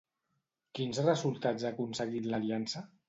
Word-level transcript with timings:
Quins 0.79 1.01
resultats 1.09 1.67
ha 1.67 1.73
aconseguit 1.73 2.31
l'Aliança? 2.33 2.83